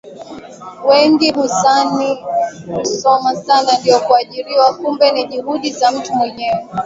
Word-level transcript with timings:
wengi 0.87 1.31
huzani 1.31 2.17
kusoma 2.75 3.35
Sana 3.35 3.77
ndio 3.79 3.99
kuajiriwa 3.99 4.73
kumbe 4.77 5.11
ni 5.11 5.25
juhudi 5.27 5.71
za 5.71 5.91
mtu 5.91 6.15
mwenyewe 6.15 6.67